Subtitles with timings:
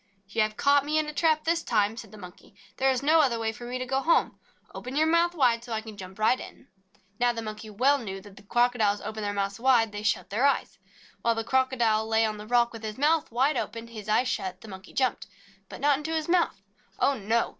[0.27, 2.55] "You have caught me in a trap this time," said the Monkey.
[2.77, 4.39] "There is no other way for me to go home.
[4.73, 7.19] Open your mouth wide so I can jump right into it." The Monkey jumped.
[7.19, 9.21] 8 THE MONKEY AND THE CROCODILE Now the Monkey well knew that when Crocodiles open
[9.21, 10.79] their mouths wide, they shut their eyes.
[11.21, 14.27] While the Crocodile lay on the rock with his mouth wide open and his eyes
[14.27, 15.27] shut, the Monkey jumped.
[15.69, 16.63] But not into his mouth!
[16.97, 17.49] Oh, no!